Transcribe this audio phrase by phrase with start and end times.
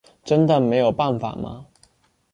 [0.23, 1.67] 真的没有办法吗？